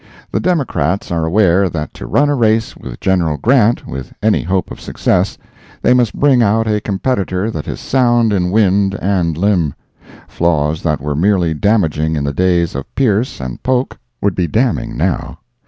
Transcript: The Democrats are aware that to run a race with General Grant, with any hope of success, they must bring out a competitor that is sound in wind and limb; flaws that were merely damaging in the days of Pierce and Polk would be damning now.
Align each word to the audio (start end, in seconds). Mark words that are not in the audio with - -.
The 0.31 0.39
Democrats 0.39 1.11
are 1.11 1.27
aware 1.27 1.69
that 1.69 1.93
to 1.93 2.07
run 2.07 2.27
a 2.27 2.33
race 2.33 2.75
with 2.75 2.99
General 2.99 3.37
Grant, 3.37 3.85
with 3.85 4.11
any 4.23 4.41
hope 4.41 4.71
of 4.71 4.81
success, 4.81 5.37
they 5.83 5.93
must 5.93 6.15
bring 6.19 6.41
out 6.41 6.65
a 6.67 6.81
competitor 6.81 7.51
that 7.51 7.67
is 7.67 7.79
sound 7.79 8.33
in 8.33 8.49
wind 8.49 8.97
and 8.99 9.37
limb; 9.37 9.75
flaws 10.27 10.81
that 10.81 11.01
were 11.01 11.13
merely 11.15 11.53
damaging 11.53 12.15
in 12.15 12.23
the 12.23 12.33
days 12.33 12.73
of 12.73 12.95
Pierce 12.95 13.39
and 13.39 13.61
Polk 13.61 13.99
would 14.21 14.33
be 14.33 14.47
damning 14.47 14.97
now. 14.97 15.37